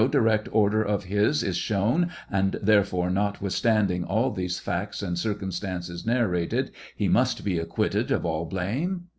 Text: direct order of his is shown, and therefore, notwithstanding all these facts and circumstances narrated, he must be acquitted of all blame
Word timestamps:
direct 0.09 0.49
order 0.51 0.81
of 0.81 1.03
his 1.03 1.43
is 1.43 1.55
shown, 1.55 2.09
and 2.31 2.53
therefore, 2.63 3.11
notwithstanding 3.11 4.03
all 4.03 4.31
these 4.31 4.57
facts 4.57 5.03
and 5.03 5.19
circumstances 5.19 6.07
narrated, 6.07 6.71
he 6.95 7.07
must 7.07 7.43
be 7.45 7.59
acquitted 7.59 8.09
of 8.09 8.25
all 8.25 8.45
blame 8.45 9.03